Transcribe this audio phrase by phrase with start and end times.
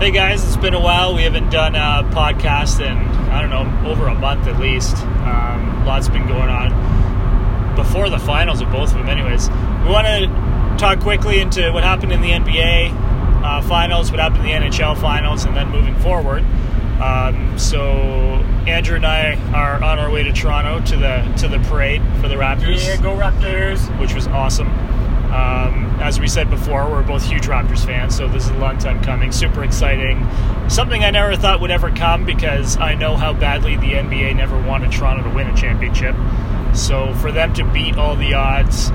[0.00, 1.14] Hey guys, it's been a while.
[1.14, 2.96] We haven't done a podcast in,
[3.28, 4.96] I don't know, over a month at least.
[4.96, 9.50] Um, lots been going on before the finals of both of them, anyways.
[9.50, 12.94] We want to talk quickly into what happened in the NBA
[13.44, 16.44] uh, finals, what happened in the NHL finals, and then moving forward.
[17.02, 17.82] Um, so
[18.66, 22.28] Andrew and I are on our way to Toronto to the to the parade for
[22.28, 22.86] the Raptors.
[22.86, 24.00] Yeah, go Raptors!
[24.00, 24.68] Which was awesome.
[25.32, 28.78] Um, as we said before, we're both huge Raptors fans, so this is a long
[28.78, 29.30] time coming.
[29.30, 30.26] Super exciting.
[30.68, 34.60] Something I never thought would ever come because I know how badly the NBA never
[34.60, 36.16] wanted Toronto to win a championship.
[36.74, 38.90] So for them to beat all the odds,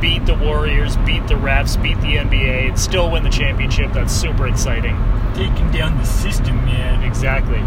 [0.00, 4.12] beat the Warriors, beat the refs, beat the NBA, and still win the championship, that's
[4.12, 4.96] super exciting.
[5.34, 7.02] Taking down the system, man.
[7.04, 7.58] Exactly.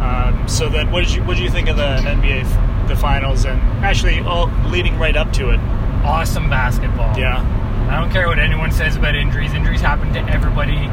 [0.00, 3.46] Um, so then, what did you what did you think of the NBA the finals
[3.46, 5.60] and actually all leading right up to it?
[6.04, 7.16] Awesome basketball.
[7.18, 7.42] Yeah.
[7.90, 9.52] I don't care what anyone says about injuries.
[9.54, 10.86] Injuries happen to everybody.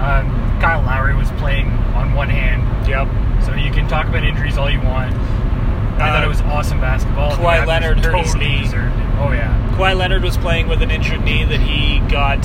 [0.00, 0.26] Um,
[0.60, 2.62] Kyle Lowry was playing on one hand.
[2.88, 3.08] Yep.
[3.44, 5.14] So you can talk about injuries all you want.
[5.14, 7.32] I Uh, thought it was awesome basketball.
[7.32, 8.64] Kawhi Leonard hurt his knee.
[9.20, 9.54] Oh yeah.
[9.76, 12.38] Kawhi Leonard was playing with an injured knee that he got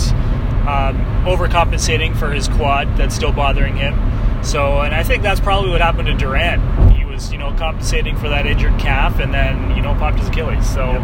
[0.68, 3.98] um, overcompensating for his quad that's still bothering him.
[4.44, 6.92] So, and I think that's probably what happened to Durant.
[6.94, 10.28] He was, you know, compensating for that injured calf, and then you know popped his
[10.28, 10.70] Achilles.
[10.70, 11.02] So Yep.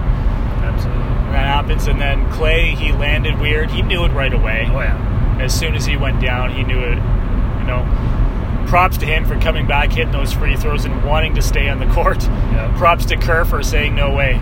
[0.85, 1.87] That happens.
[1.87, 3.71] And then Klay, he landed weird.
[3.71, 4.67] He knew it right away.
[4.69, 5.37] Oh yeah.
[5.39, 6.97] As soon as he went down, he knew it.
[6.97, 11.41] You know, props to him for coming back, hitting those free throws, and wanting to
[11.41, 12.23] stay on the court.
[12.23, 12.75] Yep.
[12.75, 14.39] Props to Kerr for saying no way.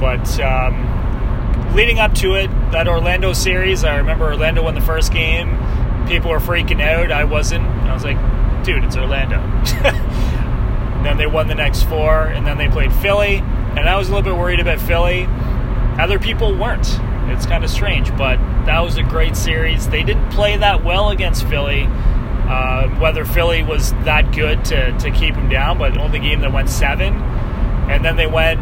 [0.00, 5.12] But um, leading up to it, that Orlando series, I remember Orlando won the first
[5.12, 5.58] game.
[6.06, 7.12] People were freaking out.
[7.12, 7.64] I wasn't.
[7.64, 8.18] I was like,
[8.64, 9.40] dude, it's Orlando.
[11.02, 13.42] Then they won the next four, and then they played Philly.
[13.76, 15.26] And I was a little bit worried about Philly.
[15.98, 16.98] Other people weren't.
[17.30, 19.88] It's kind of strange, but that was a great series.
[19.88, 21.86] They didn't play that well against Philly.
[21.88, 26.40] Uh, whether Philly was that good to, to keep them down, but the only game
[26.40, 27.14] that went seven.
[27.88, 28.60] And then they went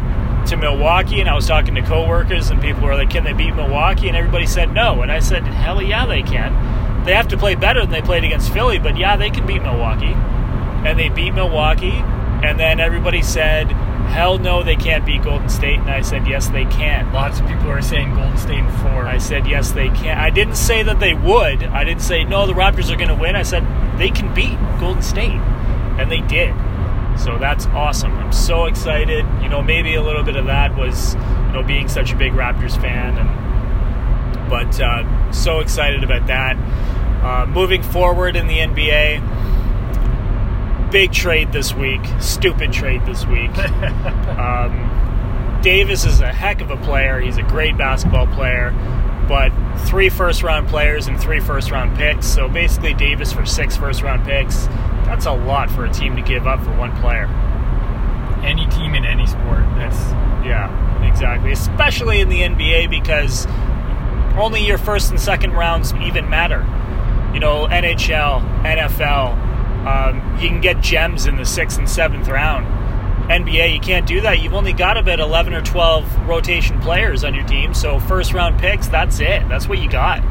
[0.49, 3.55] to Milwaukee, and I was talking to coworkers, and people were like, "Can they beat
[3.55, 5.01] Milwaukee?" And everybody said no.
[5.01, 7.03] And I said, "Hell yeah, they can.
[7.03, 9.63] They have to play better than they played against Philly, but yeah, they can beat
[9.63, 10.13] Milwaukee."
[10.85, 12.03] And they beat Milwaukee,
[12.43, 13.75] and then everybody said,
[14.09, 17.47] "Hell no, they can't beat Golden State." And I said, "Yes, they can." Lots of
[17.47, 19.05] people are saying Golden State in four.
[19.05, 20.17] I said, yes, they can.
[20.17, 21.63] I didn't say that they would.
[21.63, 23.35] I didn't say, no, the Raptors are going to win.
[23.35, 23.63] I said,
[23.97, 25.39] they can beat Golden State.
[25.99, 26.53] And they did.
[27.19, 28.13] So that's awesome.
[28.13, 29.25] I'm so excited.
[29.41, 32.33] You know, maybe a little bit of that was, you know, being such a big
[32.33, 33.17] Raptors fan.
[33.17, 36.55] and But uh, so excited about that.
[37.21, 39.19] Uh, moving forward in the NBA,
[40.91, 42.01] big trade this week.
[42.19, 43.51] Stupid trade this week.
[44.39, 47.19] Um, Davis is a heck of a player.
[47.19, 48.71] He's a great basketball player,
[49.27, 49.51] but
[49.87, 52.25] three first round players and three first round picks.
[52.25, 54.67] So basically, Davis for six first round picks.
[55.05, 57.25] That's a lot for a team to give up for one player.
[58.43, 59.65] any team in any sport.
[59.75, 59.97] That's
[60.45, 61.51] Yeah, exactly.
[61.51, 63.45] Especially in the NBA because
[64.37, 66.61] only your first and second rounds even matter.
[67.33, 69.35] You know, NHL, NFL,
[69.87, 72.65] um, you can get gems in the sixth and seventh round.
[73.29, 74.39] NBA, you can't do that.
[74.39, 77.73] You've only got about 11 or 12 rotation players on your team.
[77.75, 79.47] So, first round picks, that's it.
[79.47, 80.23] That's what you got.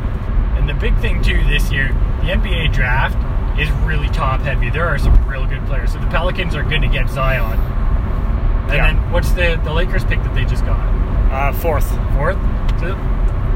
[0.59, 1.88] And the big thing too this year,
[2.22, 3.16] the NBA draft
[3.60, 4.70] is really top heavy.
[4.70, 5.92] There are some real good players.
[5.92, 7.59] So the Pelicans are going to get Zion.
[7.59, 8.86] And Yeah.
[8.92, 10.78] then what's the the Lakers pick that they just got?
[11.32, 11.88] Uh, fourth.
[12.15, 12.36] Fourth.
[12.80, 12.97] So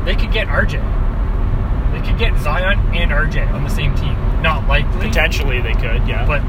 [0.04, 0.80] they could get RJ.
[2.04, 4.14] Could get Zion and RJ on the same team.
[4.42, 6.26] Not likely, Potentially, they could, yeah.
[6.26, 6.42] but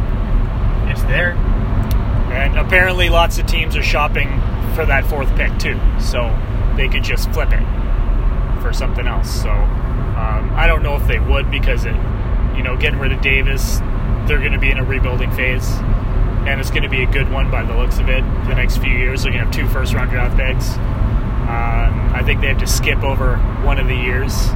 [0.89, 1.33] it's there.
[2.33, 4.27] And apparently, lots of teams are shopping
[4.73, 6.35] for that fourth pick too, so
[6.75, 7.63] they could just flip it
[8.61, 9.29] for something else.
[9.29, 11.95] So um, I don't know if they would because it,
[12.55, 13.79] you know, getting rid of Davis,
[14.27, 15.69] they're going to be in a rebuilding phase,
[16.47, 18.21] and it's going to be a good one by the looks of it.
[18.47, 20.77] The next few years, they're going to have two first round draft picks.
[21.43, 24.47] Um, I think they have to skip over one of the years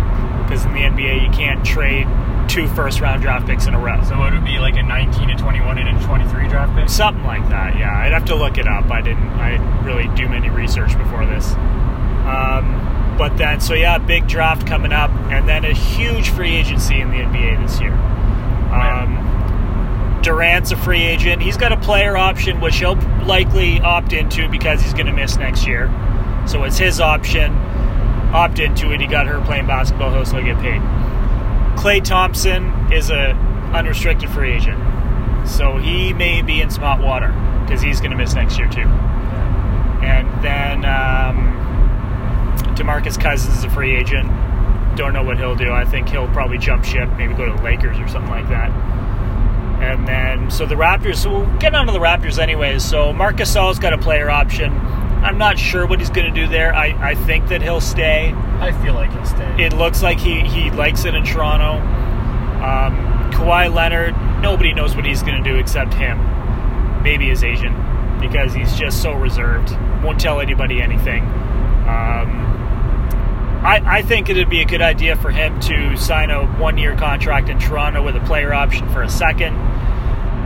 [0.47, 2.07] because in the NBA you can't trade
[2.47, 4.01] two first round draft picks in a row.
[4.03, 6.89] So it would be like a 19, a 21, and a 23 draft pick.
[6.89, 7.97] Something like that, yeah.
[7.97, 8.89] I'd have to look it up.
[8.89, 9.29] I didn't.
[9.29, 11.53] I really do many research before this.
[11.53, 16.99] Um, but then, so yeah, big draft coming up, and then a huge free agency
[16.99, 17.93] in the NBA this year.
[17.93, 19.25] Um,
[20.21, 21.41] Durant's a free agent.
[21.41, 22.95] He's got a player option, which he'll
[23.25, 25.87] likely opt into because he's going to miss next year.
[26.47, 27.53] So it's his option.
[28.33, 28.99] Opt into it.
[28.99, 30.11] He got her playing basketball.
[30.11, 30.81] He'll still get paid.
[31.77, 33.31] Klay Thompson is a
[33.73, 34.79] unrestricted free agent,
[35.47, 37.27] so he may be in spot water
[37.61, 38.87] because he's going to miss next year too.
[40.01, 41.53] And then um,
[42.75, 44.27] Demarcus Cousins is a free agent.
[44.95, 45.71] don't know what he'll do.
[45.71, 48.71] I think he'll probably jump ship, maybe go to the Lakers or something like that.
[49.81, 52.83] And then, so the Raptors, so we'll get on to the Raptors anyways.
[52.83, 54.71] So Marc Gasol's got a player option.
[55.23, 56.73] I'm not sure what he's going to do there.
[56.73, 58.33] I, I think that he'll stay.
[58.59, 59.65] I feel like he'll stay.
[59.65, 61.79] It looks like he, he likes it in Toronto.
[62.63, 66.17] Um, Kawhi Leonard, nobody knows what he's going to do except him.
[67.03, 67.75] Maybe his agent,
[68.19, 69.71] because he's just so reserved.
[70.03, 71.23] Won't tell anybody anything.
[71.23, 72.55] Um,
[73.63, 76.95] I, I think it'd be a good idea for him to sign a one year
[76.95, 79.55] contract in Toronto with a player option for a second.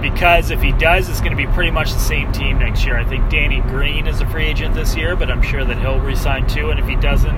[0.01, 2.97] Because if he does, it's going to be pretty much the same team next year.
[2.97, 5.99] I think Danny Green is a free agent this year, but I'm sure that he'll
[5.99, 6.71] resign too.
[6.71, 7.35] And if he doesn't,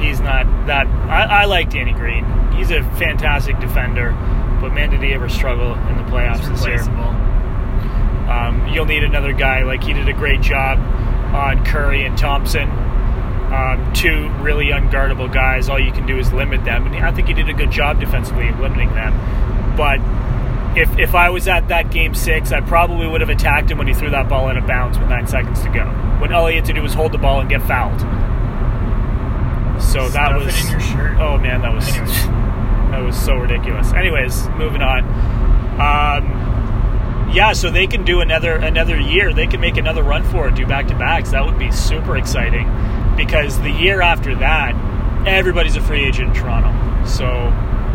[0.00, 0.86] he's not that.
[1.08, 2.24] I, I like Danny Green.
[2.52, 4.12] He's a fantastic defender,
[4.60, 6.80] but man, did he ever struggle in the playoffs this year?
[8.30, 10.78] Um, you'll need another guy like he did a great job
[11.34, 12.68] on Curry and Thompson.
[12.70, 15.68] Um, two really unguardable guys.
[15.68, 17.98] All you can do is limit them, and I think he did a good job
[17.98, 19.12] defensively limiting them.
[19.76, 19.98] But
[20.76, 23.88] if if I was at that game six, I probably would have attacked him when
[23.88, 25.84] he threw that ball out of bounds with nine seconds to go.
[26.20, 28.00] When all he had to do was hold the ball and get fouled.
[29.82, 31.16] So that was it in your shirt.
[31.18, 32.26] oh man, that was Anyways.
[32.90, 33.92] that was so ridiculous.
[33.92, 35.04] Anyways, moving on.
[35.80, 39.32] Um, yeah, so they can do another another year.
[39.32, 41.30] They can make another run for it, do back to backs.
[41.30, 42.68] That would be super exciting
[43.16, 44.74] because the year after that,
[45.26, 46.70] everybody's a free agent in Toronto.
[47.06, 47.26] So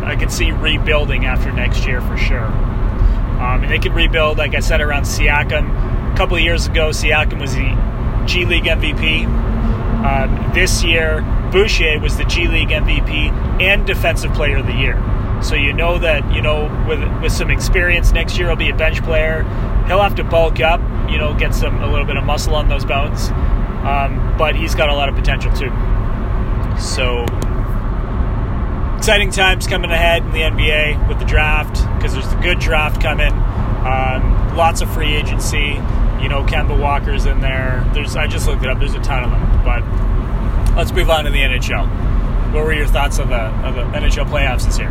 [0.06, 2.46] I could see rebuilding after next year for sure.
[2.46, 6.13] Um, and they could rebuild, like I said, around Siakam.
[6.13, 7.75] A couple of years ago, Siakam was the
[8.25, 9.25] G League MVP.
[10.06, 11.22] Um, this year,
[11.52, 13.31] Boucher was the G League MVP
[13.62, 15.02] and Defensive Player of the Year.
[15.42, 18.75] So you know that you know with with some experience next year, he'll be a
[18.75, 19.44] bench player.
[19.88, 20.80] He'll have to bulk up,
[21.10, 23.30] you know, get some a little bit of muscle on those bones.
[23.86, 25.72] Um, but he's got a lot of potential too.
[26.80, 27.25] So
[29.06, 33.00] exciting times coming ahead in the NBA with the draft because there's a good draft
[33.00, 33.31] coming.
[33.31, 35.78] Um, lots of free agency.
[36.19, 37.88] You know, Kemba Walker's in there.
[37.94, 38.80] There's I just looked it up.
[38.80, 39.63] There's a ton of them.
[39.63, 41.86] But let's move on to the NHL.
[42.52, 44.90] What were your thoughts of the of the NHL playoffs this year?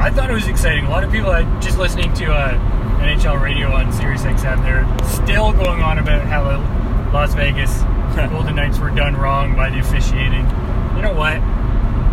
[0.00, 0.86] I thought it was exciting.
[0.86, 2.54] A lot of people, I just listening to uh,
[3.02, 6.44] NHL radio on Sirius XM, they're still going on about how
[7.12, 7.82] Las Vegas
[8.30, 10.46] Golden Knights were done wrong by the officiating.
[10.96, 11.42] You know what?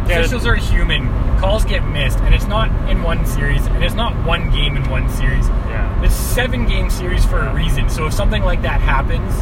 [0.08, 0.20] Yeah.
[0.20, 1.08] Officials are human.
[1.40, 4.90] Calls get missed, and it's not in one series, and it's not one game in
[4.90, 5.48] one series.
[5.48, 6.04] Yeah.
[6.04, 7.90] It's seven game series for a reason.
[7.90, 9.34] So if something like that happens,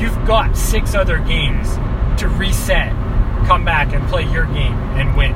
[0.00, 1.74] you've got six other games
[2.20, 2.90] to reset,
[3.46, 5.32] come back and play your game and win.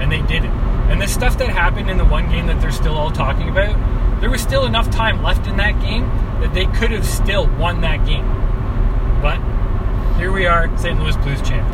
[0.00, 0.52] And they didn't.
[0.90, 3.76] And the stuff that happened in the one game that they're still all talking about,
[4.20, 6.02] there was still enough time left in that game
[6.40, 8.26] that they could have still won that game.
[9.22, 9.38] But
[10.18, 10.98] here we are, St.
[10.98, 11.68] Louis Blues champ.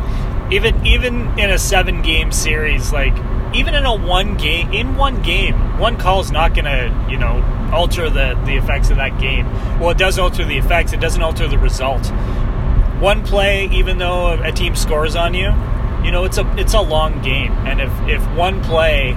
[0.51, 3.15] Even even in a seven game series like
[3.53, 7.43] even in a one game in one game one call is not gonna you know
[7.73, 9.45] alter the the effects of that game.
[9.79, 10.93] Well it does alter the effects.
[10.93, 12.05] It doesn't alter the result.
[12.99, 15.53] One play even though a team scores on you
[16.03, 17.51] you know it's a it's a long game.
[17.67, 19.13] And if if one play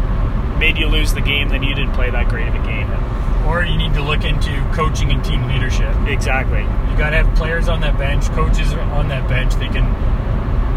[0.58, 2.88] made you lose the game then you didn't play that great of a game.
[3.46, 5.94] Or you need to look into coaching and team leadership.
[6.06, 6.60] exactly.
[6.60, 9.54] You got to have players on that bench, coaches on that bench.
[9.56, 9.84] They can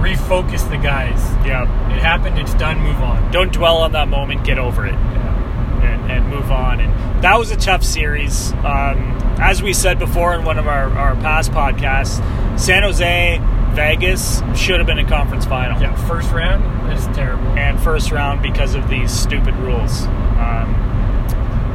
[0.03, 1.19] refocus the guys.
[1.45, 1.63] yeah
[1.95, 2.37] It happened.
[2.39, 2.79] It's done.
[2.81, 3.31] Move on.
[3.31, 5.83] don't dwell on that moment get over it Yeah.
[5.93, 6.79] and, and move on.
[6.79, 8.51] And that was a tough series.
[8.63, 8.97] Um,
[9.39, 12.19] as we said before in one of our, our past podcasts,
[12.59, 13.39] San Jose,
[13.71, 15.81] Vegas should have been a conference final.
[15.81, 15.95] Yeah.
[16.07, 16.63] First round.
[16.91, 17.47] That's terrible.
[17.57, 20.03] And first round because of these stupid rules.
[20.37, 20.69] Um,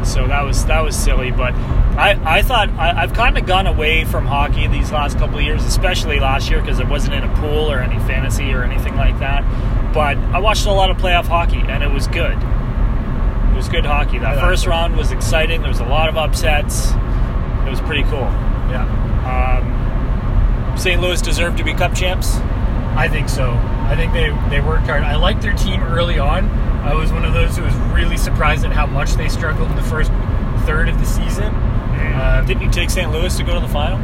[0.04, 1.52] so that was that was silly, but
[1.98, 5.44] I, I thought I, I've kind of gone away from hockey these last couple of
[5.44, 8.94] years, especially last year because it wasn't in a pool or any fantasy or anything
[8.94, 9.42] like that.
[9.92, 12.38] But I watched a lot of playoff hockey and it was good.
[12.38, 14.20] It was good hockey.
[14.20, 15.60] That liked first round was exciting.
[15.60, 16.92] There was a lot of upsets.
[17.66, 18.30] It was pretty cool.
[18.70, 18.86] Yeah.
[19.26, 21.00] Um, St.
[21.00, 22.36] Louis deserved to be Cup champs.
[22.96, 23.50] I think so.
[23.88, 25.02] I think they they worked hard.
[25.02, 26.48] I liked their team early on.
[26.84, 29.76] I was one of those who was really surprised at how much they struggled in
[29.76, 30.12] the first
[30.64, 31.52] third of the season.
[32.18, 33.10] Um, Didn't you take St.
[33.10, 33.98] Louis to go to the final?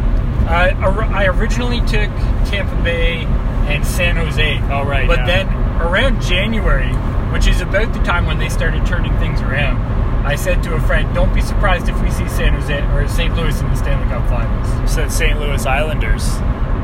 [0.48, 2.10] I, I originally took
[2.46, 3.24] Tampa Bay
[3.66, 4.58] and San Jose.
[4.70, 5.06] All right.
[5.06, 5.26] But yeah.
[5.26, 5.48] then
[5.80, 6.92] around January,
[7.32, 9.78] which is about the time when they started turning things around,
[10.26, 13.34] I said to a friend, "Don't be surprised if we see San Jose or St.
[13.36, 15.38] Louis in the Stanley Cup Finals." You said St.
[15.38, 16.28] Louis Islanders,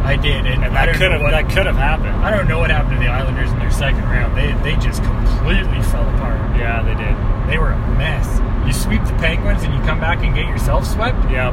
[0.04, 2.16] I did, and, and I that could have what, that could have happened.
[2.16, 4.36] I don't know what happened to the Islanders in their second round.
[4.36, 6.40] They they just completely fell apart.
[6.56, 7.16] Yeah, they did.
[7.48, 8.26] They were a mess.
[8.66, 11.18] You sweep the Penguins and you come back and get yourself swept.
[11.30, 11.50] Yeah,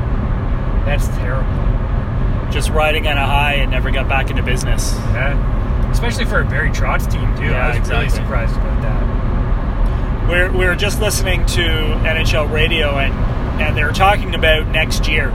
[0.85, 2.51] That's terrible.
[2.51, 4.93] just riding on a high and never got back into business.
[5.13, 5.91] Yeah.
[5.91, 7.45] especially for a Barry Trotz team too.
[7.45, 10.27] Yeah, I was really surprised about that.
[10.29, 13.13] We're, we were just listening to NHL radio and,
[13.61, 15.29] and they were talking about next year.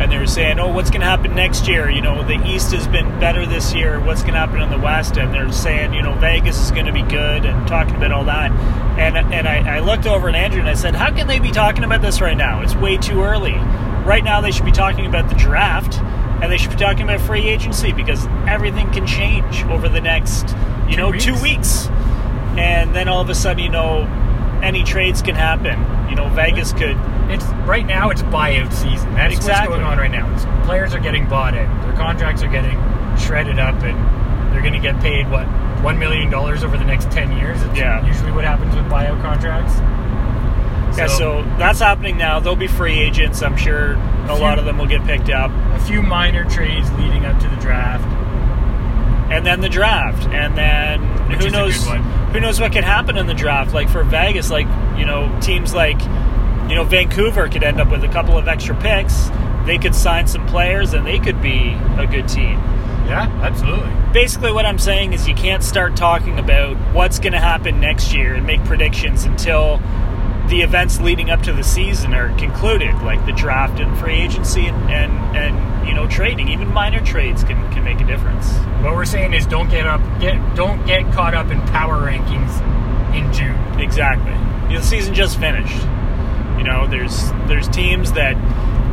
[0.00, 1.88] And they were saying, oh, what's going to happen next year?
[1.88, 4.00] You know, the East has been better this year.
[4.00, 5.16] What's going to happen in the West?
[5.16, 8.24] And they're saying, you know, Vegas is going to be good and talking about all
[8.24, 8.50] that.
[8.98, 11.50] And, and I, I looked over at Andrew and I said, how can they be
[11.52, 12.62] talking about this right now?
[12.62, 13.52] It's way too early.
[14.04, 15.98] Right now, they should be talking about the draft
[16.42, 20.48] and they should be talking about free agency because everything can change over the next,
[20.88, 21.24] you Two know, weeks.
[21.24, 21.86] two weeks.
[22.58, 24.02] And then all of a sudden, you know,
[24.62, 25.78] any trades can happen.
[26.08, 26.96] You know, Vegas could.
[27.30, 28.10] It's right now.
[28.10, 29.14] It's buyout season.
[29.14, 29.68] That's Exactly.
[29.70, 30.32] what's going on right now.
[30.34, 31.66] It's, players are getting bought in.
[31.82, 32.78] Their contracts are getting
[33.18, 33.98] shredded up, and
[34.54, 35.46] they're going to get paid what
[35.82, 37.60] one million dollars over the next ten years.
[37.62, 38.04] It's Yeah.
[38.06, 39.78] usually what happens with buyout contracts.
[40.96, 42.38] Yeah, so that's happening now.
[42.38, 43.42] There'll be free agents.
[43.42, 43.94] I'm sure
[44.28, 45.50] a lot of them will get picked up.
[45.72, 48.04] a few minor trades leading up to the draft.
[49.30, 51.84] And then the draft, and then Which who knows
[52.32, 53.72] who knows what could happen in the draft.
[53.72, 54.66] Like for Vegas, like
[54.98, 56.00] you know teams like
[56.68, 59.30] you know Vancouver could end up with a couple of extra picks.
[59.66, 62.58] They could sign some players, and they could be a good team.
[63.06, 63.90] Yeah, absolutely.
[64.12, 68.14] Basically, what I'm saying is you can't start talking about what's going to happen next
[68.14, 69.78] year and make predictions until
[70.48, 74.66] the events leading up to the season are concluded, like the draft and free agency
[74.66, 76.48] and, and, and you know trading.
[76.48, 78.52] Even minor trades can, can make a difference.
[78.82, 82.60] What we're saying is don't get up get don't get caught up in power rankings
[83.14, 83.80] in June.
[83.80, 84.32] Exactly.
[84.74, 85.76] The season just finished.
[86.58, 88.36] You know, there's there's teams that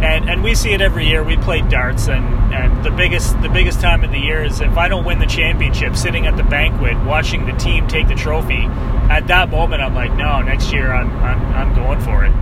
[0.02, 1.24] and, and we see it every year.
[1.24, 4.78] We play darts and, and the biggest the biggest time of the year is if
[4.78, 8.66] I don't win the championship, sitting at the banquet watching the team take the trophy,
[9.10, 12.34] at that moment I'm like, no, next year I'm I'm, I'm going for it.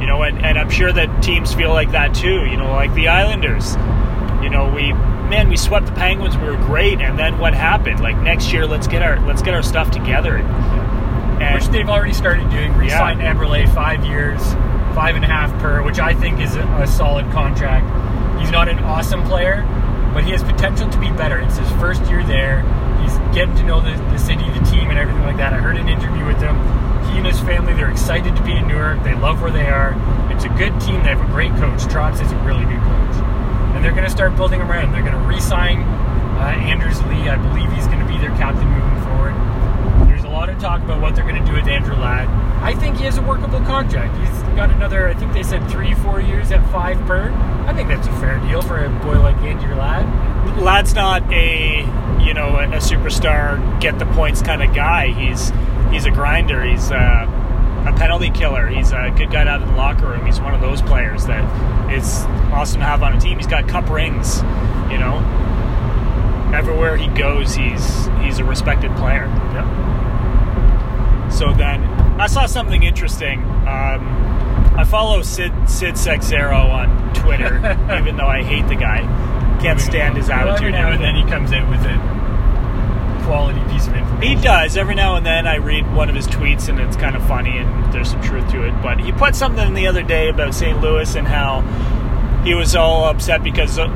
[0.00, 2.46] You know, and, and I'm sure that teams feel like that too.
[2.46, 3.76] You know, like the Islanders.
[4.42, 8.00] You know, we man, we swept the Penguins, we were great, and then what happened?
[8.00, 10.38] Like next year let's get our let's get our stuff together.
[10.38, 12.76] And which they've already started doing.
[12.76, 14.40] Re-signed Eberle five years,
[14.94, 17.86] five and a half per, which I think is a, a solid contract.
[18.40, 19.62] He's not an awesome player,
[20.12, 21.38] but he has potential to be better.
[21.38, 22.62] It's his first year there.
[23.02, 25.52] He's getting to know the, the city, the team, and everything like that.
[25.52, 26.56] I heard an interview with him.
[27.08, 29.02] He and his family, they're excited to be in New York.
[29.02, 29.94] They love where they are.
[30.30, 31.02] It's a good team.
[31.02, 31.80] They have a great coach.
[31.88, 33.09] Trotz is a really good coach.
[33.80, 34.92] And they're going to start building around.
[34.92, 37.30] They're going to re-sign uh, Anders Lee.
[37.30, 40.06] I believe he's going to be their captain moving forward.
[40.06, 42.28] There's a lot of talk about what they're going to do with Andrew Ladd.
[42.62, 44.14] I think he has a workable contract.
[44.18, 47.30] He's got another, I think they said three, four years at five per.
[47.66, 50.58] I think that's a fair deal for a boy like Andrew Ladd.
[50.58, 51.80] Ladd's not a
[52.20, 55.08] you know a, superstar, get the points kind of guy.
[55.08, 55.52] He's
[55.90, 56.62] he's a grinder.
[56.62, 57.39] He's a,
[57.86, 58.66] a penalty killer.
[58.66, 60.24] He's a good guy have in the locker room.
[60.26, 61.44] He's one of those players that
[61.92, 63.38] is awesome to have on a team.
[63.38, 64.38] He's got cup rings.
[64.90, 65.18] You know,
[66.54, 69.26] everywhere he goes, he's he's a respected player.
[69.54, 71.32] Yep.
[71.32, 71.82] So then
[72.20, 73.40] I saw something interesting.
[73.66, 74.16] Um,
[74.76, 77.56] I follow Sid Sid Seixeiro on Twitter,
[77.98, 78.98] even though I hate the guy.
[79.60, 80.68] Can't stand his Well, attitude.
[80.68, 82.19] every now and then he comes in with a
[83.24, 84.36] quality piece of information.
[84.36, 84.76] He does.
[84.76, 87.58] Every now and then I read one of his tweets and it's kind of funny
[87.58, 88.72] and there's some truth to it.
[88.82, 90.80] But he put something the other day about St.
[90.80, 91.60] Louis and how
[92.44, 93.90] he was all upset because um,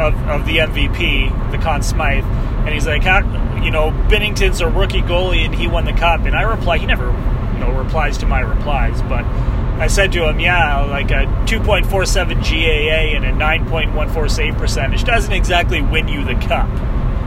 [0.00, 2.24] of, of the MVP, the Conn Smythe.
[2.24, 3.20] And he's like, how,
[3.62, 6.22] you know, Binnington's a rookie goalie and he won the cup.
[6.22, 9.00] And I reply, he never, you know, replies to my replies.
[9.02, 9.24] But
[9.80, 15.32] I said to him, yeah, like a 2.47 GAA and a 9.14 save percentage doesn't
[15.32, 16.68] exactly win you the cup.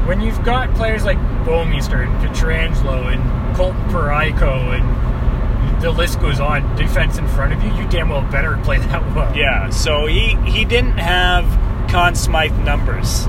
[0.05, 6.39] When you've got players like Bouwmeester and Pietrangelo and Colton Parayko and the list goes
[6.39, 9.35] on, defense in front of you, you damn well better play that well.
[9.35, 11.45] Yeah, so he he didn't have
[11.89, 13.27] Conn Smythe numbers.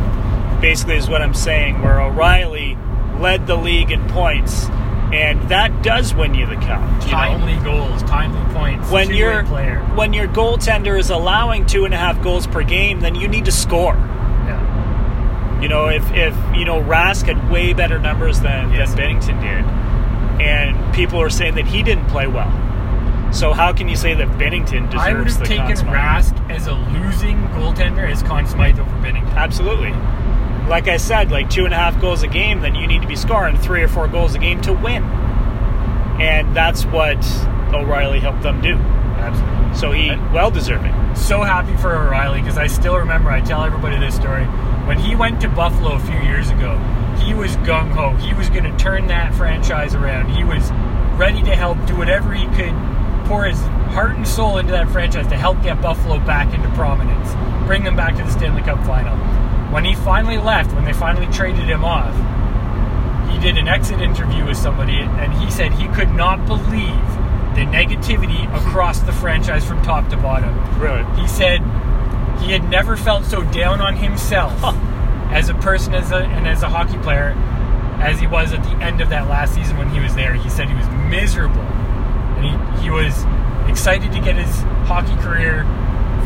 [0.61, 1.83] Basically, is what I'm saying.
[1.83, 2.77] Where O'Reilly
[3.21, 4.65] led the league in points,
[5.13, 6.81] and that does win you the cup.
[7.03, 7.13] You know?
[7.13, 8.91] Timely goals, timely points.
[8.91, 13.01] When your player, when your goaltender is allowing two and a half goals per game,
[13.01, 13.95] then you need to score.
[15.65, 18.93] You know, if if you know Rask had way better numbers than, Yes.
[18.93, 22.53] than Binnington did, and people are saying that he didn't play well.
[23.33, 26.67] So how can you say that Binnington deserves the I would have taken Rask as
[26.67, 29.33] a losing goaltender as Conn Smythe over Binnington.
[29.37, 29.93] Absolutely.
[30.69, 33.09] Like I said, like two and a half goals a game, then you need to
[33.09, 35.03] be scoring three or four goals a game to win.
[36.21, 37.17] And that's what
[37.73, 38.75] O'Reilly helped them do.
[38.75, 39.64] Absolutely.
[39.75, 40.95] So he well deserving.
[41.17, 43.31] so happy for O'Reilly because I still remember.
[43.31, 44.45] I tell everybody this story.
[44.87, 46.79] When he went to Buffalo a few years ago,
[47.25, 48.11] he was gung ho.
[48.17, 50.31] He was going to turn that franchise around.
[50.31, 50.71] He was
[51.19, 52.75] ready to help do whatever he could,
[53.27, 53.61] pour his
[53.95, 57.33] heart and soul into that franchise to help get Buffalo back into prominence,
[57.67, 59.17] bring them back to the Stanley Cup final.
[59.73, 62.15] when he finally left, when they finally traded him off,
[63.31, 67.24] he did an exit interview with somebody, and he said he could not believe
[67.55, 70.55] the negativity across the franchise from top to bottom.
[70.79, 71.05] Really?
[71.21, 71.61] He said
[72.41, 74.53] he had never felt so down on himself
[75.31, 77.31] as a person as a, and as a hockey player
[78.01, 80.35] as he was at the end of that last season when he was there.
[80.35, 81.61] He said he was miserable.
[81.61, 83.25] And he, he was
[83.69, 85.65] excited to get his hockey career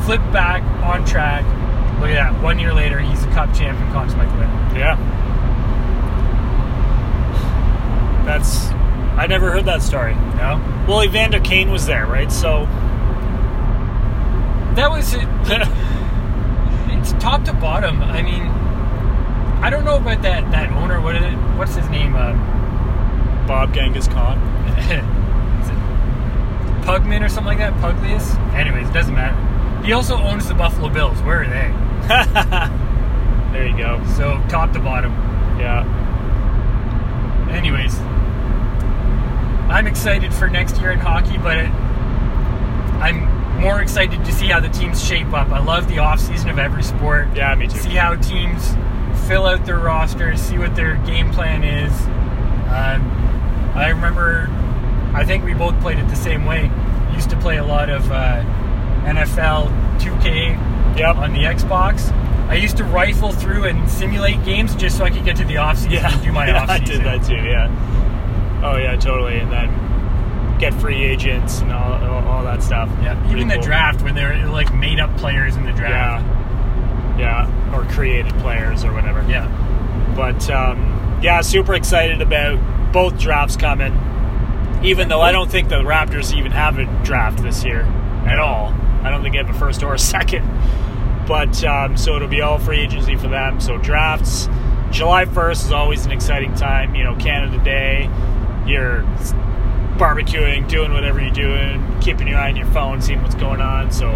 [0.04, 1.44] flipped back on track.
[2.00, 2.42] Look at that.
[2.42, 4.78] One year later, he's a cup champion, Conn Smythe winner.
[4.78, 4.96] Yeah.
[8.24, 8.77] That's.
[9.18, 10.14] I never heard that story.
[10.14, 10.84] No?
[10.86, 12.30] Well, Evander Kane was there, right?
[12.30, 12.66] So.
[14.76, 15.26] That was it.
[16.96, 18.00] it's top to bottom.
[18.00, 18.42] I mean,
[19.60, 21.00] I don't know about that, that owner.
[21.00, 21.34] What is it?
[21.58, 22.14] What's his name?
[22.14, 22.32] Uh,
[23.48, 24.38] Bob Genghis Khan.
[24.78, 27.72] is it Pugman or something like that?
[27.82, 28.38] Puglius?
[28.54, 29.84] Anyways, it doesn't matter.
[29.84, 31.20] He also owns the Buffalo Bills.
[31.22, 31.74] Where are they?
[33.52, 34.00] there you go.
[34.16, 35.10] So top to bottom.
[35.58, 35.82] Yeah.
[37.50, 37.98] Anyways,
[39.68, 41.70] I'm excited for next year in hockey, but it,
[43.00, 45.48] I'm more excited to see how the teams shape up.
[45.50, 47.28] I love the off season of every sport.
[47.34, 47.78] Yeah, me too.
[47.78, 48.74] See how teams
[49.26, 51.92] fill out their rosters, see what their game plan is.
[52.68, 53.02] Um,
[53.74, 54.48] I remember,
[55.14, 56.70] I think we both played it the same way.
[57.14, 58.42] Used to play a lot of uh,
[59.04, 59.68] NFL
[60.00, 61.16] 2K Yep.
[61.16, 62.10] on the Xbox.
[62.48, 65.58] I used to rifle through and simulate games just so I could get to the
[65.58, 66.12] off season Yeah.
[66.12, 67.36] and do my yeah, off I did that too.
[67.36, 67.68] Yeah.
[68.62, 69.38] Oh yeah, totally.
[69.38, 72.88] And then get free agents and all, all, all that stuff.
[73.02, 76.24] Yeah, Pretty even the draft when they're like made up players in the draft.
[76.26, 76.38] Yeah.
[77.18, 77.74] Yeah.
[77.76, 79.24] Or created players or whatever.
[79.28, 79.46] Yeah.
[80.16, 83.92] But um, yeah, super excited about both drafts coming.
[84.82, 87.82] Even though I don't think the Raptors even have a draft this year
[88.26, 88.74] at all.
[89.02, 90.44] I don't think they have a first or a second.
[91.26, 93.60] But um, so it'll be all free agency for them.
[93.60, 94.48] So drafts,
[94.90, 96.94] July 1st is always an exciting time.
[96.94, 98.08] You know, Canada Day,
[98.68, 99.02] you're
[99.98, 103.90] barbecuing, doing whatever you're doing, keeping your eye on your phone, seeing what's going on.
[103.90, 104.10] So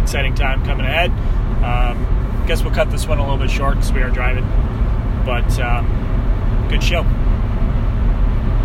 [0.00, 1.10] exciting time coming ahead.
[1.62, 4.44] Um, guess we'll cut this one a little bit short because we are driving.
[5.26, 7.02] But um, good show.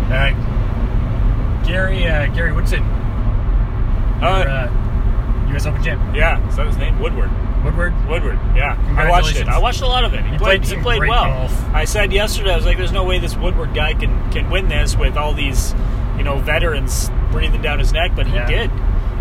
[0.04, 5.66] All right, Gary uh, Gary Woodson, your, Uh, uh, U.S.
[5.66, 6.14] Open champ.
[6.16, 6.98] yeah, is that his name?
[7.00, 7.30] Woodward.
[7.64, 7.94] Woodward.
[8.08, 8.76] Woodward, yeah.
[8.96, 9.48] I watched it.
[9.48, 10.22] I watched a lot of it.
[10.24, 11.24] He, He played, played he played well.
[11.24, 11.64] golf.
[11.74, 14.68] I said yesterday, I was like, there's no way this Woodward guy can, can win
[14.68, 15.74] this with all these,
[16.18, 18.46] you know, veterans breathing down his neck, but he Yeah.
[18.46, 18.70] did.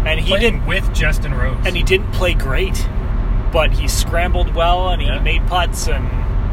[0.06, 1.58] And he Played didn't with Justin Rose.
[1.66, 2.86] and he didn't play great,
[3.54, 5.20] but he scrambled well and he Yeah.
[5.20, 6.06] made putts and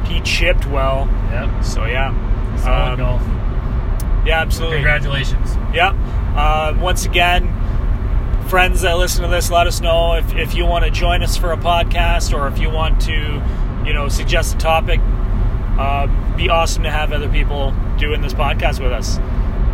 [0.07, 1.09] he chipped well.
[1.33, 2.15] yeah, So yeah.
[2.57, 3.23] solid Um, golf.
[4.25, 4.77] Yeah, absolutely.
[4.79, 5.57] Congratulations.
[5.75, 5.95] Yep.
[6.37, 7.53] Uh, once again,
[8.51, 11.37] friends that listen to this, let us know if, if you want to join us
[11.37, 13.41] for a podcast or if you want to,
[13.87, 14.99] you know, suggest a topic.
[15.79, 19.21] Uh, be awesome to have other people doing this podcast with us.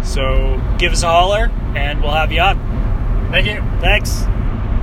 [0.06, 2.58] So give us a holler and we'll have you on.
[3.30, 3.62] Thank you.
[3.80, 4.24] Thanks.